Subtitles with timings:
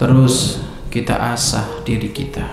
[0.00, 0.56] terus
[0.88, 2.48] kita asah diri kita.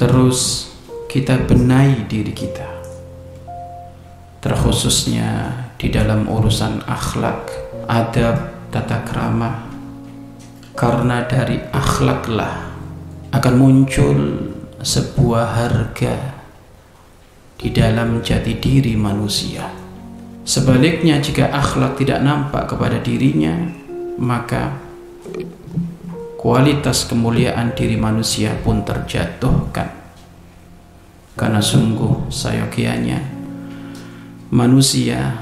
[0.00, 0.72] Terus
[1.12, 2.80] kita benahi diri kita.
[4.40, 7.52] Terkhususnya di dalam urusan akhlak
[7.84, 9.68] adab tata krama.
[10.72, 12.72] Karena dari akhlaklah
[13.28, 14.18] akan muncul
[14.80, 16.16] sebuah harga
[17.60, 19.68] di dalam jati diri manusia.
[20.48, 23.81] Sebaliknya jika akhlak tidak nampak kepada dirinya,
[24.18, 24.76] maka
[26.36, 30.02] kualitas kemuliaan diri manusia pun terjatuhkan.
[31.32, 33.22] Karena sungguh sayogianya
[34.52, 35.40] manusia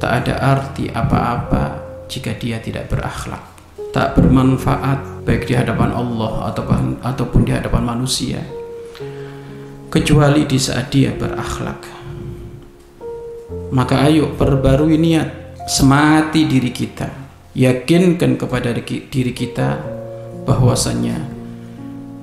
[0.00, 3.44] tak ada arti apa-apa jika dia tidak berakhlak.
[3.92, 8.42] Tak bermanfaat baik di hadapan Allah ataupun ataupun di hadapan manusia
[9.94, 11.86] kecuali di saat dia berakhlak.
[13.70, 17.23] Maka ayo perbarui niat, semati diri kita,
[17.54, 19.78] yakinkan kepada diri kita
[20.42, 21.22] bahwasanya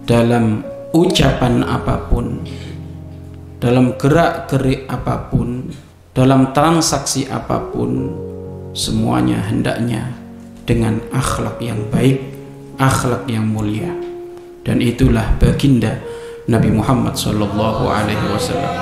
[0.03, 2.43] dalam ucapan apa pun,
[3.63, 5.71] dalam gerak-gerik apa pun,
[6.11, 8.11] dalam transaksi apa pun,
[8.75, 10.11] semuanya hendaknya
[10.67, 12.19] dengan akhlak yang baik,
[12.75, 13.91] akhlak yang mulia.
[14.61, 15.97] Dan itulah baginda
[16.45, 18.73] Nabi Muhammad sallallahu alaihi wasallam